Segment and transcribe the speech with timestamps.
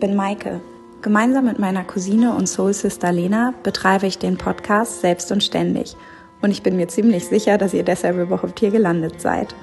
[0.00, 0.62] bin Maike.
[1.02, 5.94] Gemeinsam mit meiner Cousine und Soul Sister Lena betreibe ich den Podcast Selbst und Ständig.
[6.40, 9.54] Und ich bin mir ziemlich sicher, dass ihr deshalb überhaupt hier gelandet seid.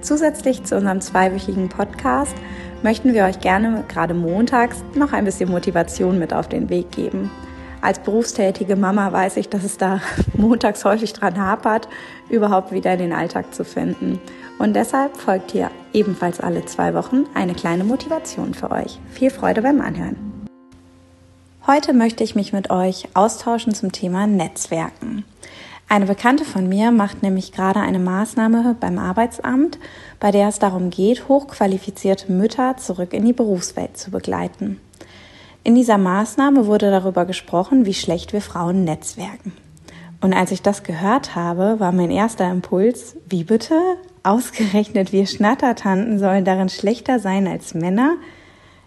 [0.00, 2.34] Zusätzlich zu unserem zweiwöchigen Podcast
[2.82, 7.30] möchten wir euch gerne gerade montags noch ein bisschen Motivation mit auf den Weg geben.
[7.82, 10.00] Als berufstätige Mama weiß ich, dass es da
[10.34, 11.88] montags häufig dran hapert,
[12.28, 14.20] überhaupt wieder den Alltag zu finden.
[14.58, 18.98] Und deshalb folgt hier ebenfalls alle zwei Wochen eine kleine Motivation für euch.
[19.10, 20.16] Viel Freude beim Anhören.
[21.66, 25.24] Heute möchte ich mich mit euch austauschen zum Thema Netzwerken.
[25.88, 29.78] Eine Bekannte von mir macht nämlich gerade eine Maßnahme beim Arbeitsamt,
[30.20, 34.78] bei der es darum geht, hochqualifizierte Mütter zurück in die Berufswelt zu begleiten.
[35.62, 39.52] In dieser Maßnahme wurde darüber gesprochen, wie schlecht wir Frauen netzwerken.
[40.22, 43.78] Und als ich das gehört habe, war mein erster Impuls, wie bitte?
[44.22, 48.16] Ausgerechnet wir Schnattertanten sollen darin schlechter sein als Männer?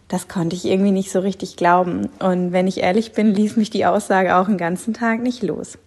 [0.08, 2.10] Das konnte ich irgendwie nicht so richtig glauben.
[2.20, 5.78] Und wenn ich ehrlich bin, ließ mich die Aussage auch den ganzen Tag nicht los.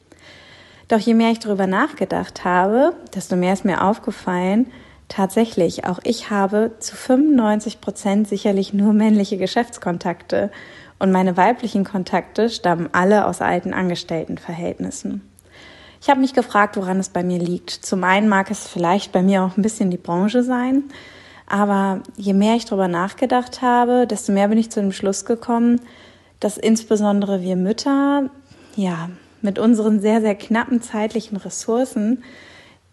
[0.89, 4.67] Doch je mehr ich darüber nachgedacht habe, desto mehr ist mir aufgefallen,
[5.09, 10.51] tatsächlich, auch ich habe zu 95 Prozent sicherlich nur männliche Geschäftskontakte
[10.99, 15.23] und meine weiblichen Kontakte stammen alle aus alten Angestelltenverhältnissen.
[16.01, 17.71] Ich habe mich gefragt, woran es bei mir liegt.
[17.71, 20.85] Zum einen mag es vielleicht bei mir auch ein bisschen die Branche sein,
[21.47, 25.81] aber je mehr ich darüber nachgedacht habe, desto mehr bin ich zu dem Schluss gekommen,
[26.41, 28.31] dass insbesondere wir Mütter,
[28.77, 29.09] ja,
[29.43, 32.23] mit unseren sehr, sehr knappen zeitlichen Ressourcen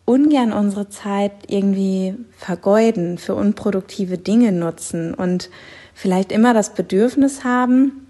[0.06, 5.50] ungern unsere Zeit irgendwie vergeuden, für unproduktive Dinge nutzen und
[5.94, 8.08] vielleicht immer das Bedürfnis haben,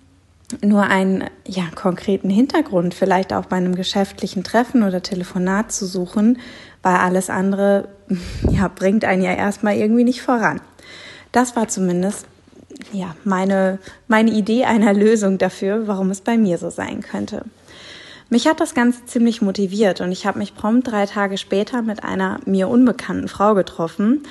[0.62, 6.40] nur einen ja, konkreten Hintergrund, vielleicht auch bei einem geschäftlichen Treffen oder Telefonat zu suchen,
[6.82, 7.88] weil alles andere
[8.50, 10.62] ja, bringt einen ja erstmal irgendwie nicht voran.
[11.32, 12.28] Das war zumindest
[12.92, 17.44] ja, meine, meine Idee einer Lösung dafür, warum es bei mir so sein könnte.
[18.30, 22.04] Mich hat das Ganze ziemlich motiviert und ich habe mich prompt drei Tage später mit
[22.04, 24.24] einer mir unbekannten Frau getroffen,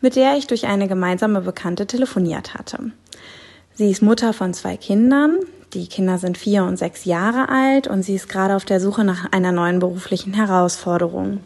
[0.00, 2.92] mit der ich durch eine gemeinsame Bekannte telefoniert hatte.
[3.74, 5.38] Sie ist Mutter von zwei Kindern.
[5.74, 9.04] Die Kinder sind vier und sechs Jahre alt und sie ist gerade auf der Suche
[9.04, 11.40] nach einer neuen beruflichen Herausforderung.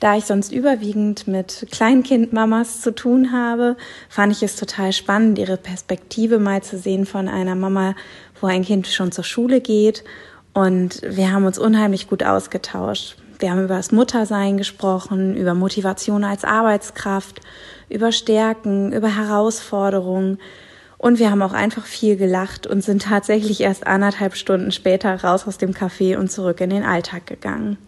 [0.00, 3.76] Da ich sonst überwiegend mit Kleinkindmamas zu tun habe,
[4.08, 7.94] fand ich es total spannend, ihre Perspektive mal zu sehen von einer Mama,
[8.40, 10.02] wo ein Kind schon zur Schule geht
[10.54, 13.16] und wir haben uns unheimlich gut ausgetauscht.
[13.38, 17.40] Wir haben über das Muttersein gesprochen, über Motivation als Arbeitskraft,
[17.88, 20.38] über Stärken, über Herausforderungen.
[20.98, 25.48] Und wir haben auch einfach viel gelacht und sind tatsächlich erst anderthalb Stunden später raus
[25.48, 27.78] aus dem Café und zurück in den Alltag gegangen.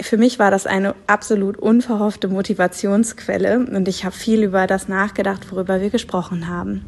[0.00, 5.50] Für mich war das eine absolut unverhoffte Motivationsquelle und ich habe viel über das nachgedacht,
[5.50, 6.84] worüber wir gesprochen haben.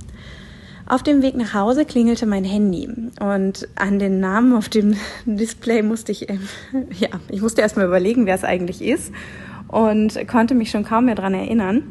[0.88, 2.88] Auf dem Weg nach Hause klingelte mein Handy
[3.18, 6.38] und an den Namen auf dem Display musste ich, äh,
[6.98, 9.12] ja, ich musste erstmal überlegen, wer es eigentlich ist
[9.66, 11.82] und konnte mich schon kaum mehr dran erinnern.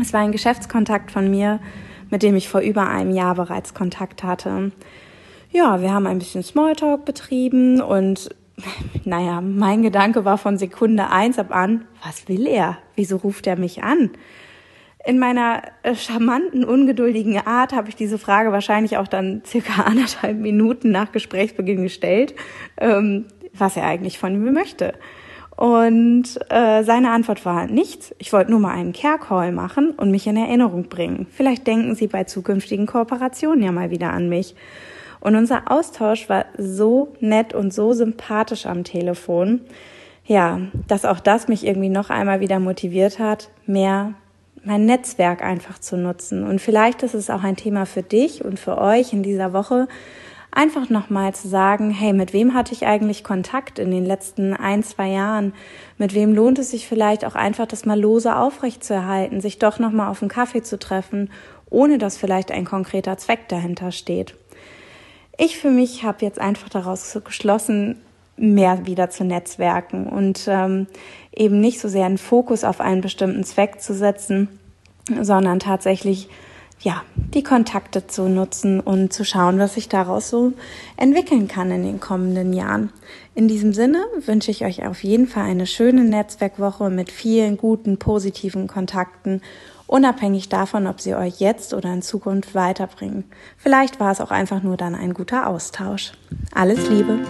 [0.00, 1.60] Es war ein Geschäftskontakt von mir,
[2.08, 4.72] mit dem ich vor über einem Jahr bereits Kontakt hatte.
[5.50, 8.30] Ja, wir haben ein bisschen Smalltalk betrieben und
[9.04, 12.78] naja, mein Gedanke war von Sekunde eins ab an, was will er?
[12.96, 14.10] Wieso ruft er mich an?
[15.04, 20.38] In meiner äh, charmanten, ungeduldigen Art habe ich diese Frage wahrscheinlich auch dann circa anderthalb
[20.38, 22.34] Minuten nach Gesprächsbeginn gestellt,
[22.78, 24.94] ähm, was er eigentlich von mir möchte.
[25.56, 28.14] Und äh, seine Antwort war nichts.
[28.18, 31.26] Ich wollte nur mal einen Care-Call machen und mich in Erinnerung bringen.
[31.30, 34.54] Vielleicht denken Sie bei zukünftigen Kooperationen ja mal wieder an mich.
[35.20, 39.60] Und unser Austausch war so nett und so sympathisch am Telefon,
[40.24, 44.14] ja, dass auch das mich irgendwie noch einmal wieder motiviert hat, mehr
[44.64, 46.44] mein Netzwerk einfach zu nutzen.
[46.44, 49.88] Und vielleicht ist es auch ein Thema für dich und für euch in dieser Woche,
[50.52, 54.82] einfach nochmal zu sagen, hey, mit wem hatte ich eigentlich Kontakt in den letzten ein,
[54.82, 55.54] zwei Jahren?
[55.96, 60.10] Mit wem lohnt es sich vielleicht auch einfach, das mal lose aufrechtzuerhalten, sich doch nochmal
[60.10, 61.30] auf einen Kaffee zu treffen,
[61.70, 64.34] ohne dass vielleicht ein konkreter Zweck dahinter steht?
[65.38, 68.02] Ich für mich habe jetzt einfach daraus geschlossen,
[68.36, 70.86] mehr wieder zu netzwerken und ähm,
[71.34, 74.48] eben nicht so sehr einen Fokus auf einen bestimmten Zweck zu setzen,
[75.20, 76.28] sondern tatsächlich
[76.82, 80.52] ja, die Kontakte zu nutzen und zu schauen, was sich daraus so
[80.96, 82.90] entwickeln kann in den kommenden Jahren.
[83.34, 87.98] In diesem Sinne wünsche ich euch auf jeden Fall eine schöne Netzwerkwoche mit vielen guten,
[87.98, 89.42] positiven Kontakten,
[89.86, 93.24] unabhängig davon, ob sie euch jetzt oder in Zukunft weiterbringen.
[93.56, 96.12] Vielleicht war es auch einfach nur dann ein guter Austausch.
[96.52, 97.20] Alles Liebe!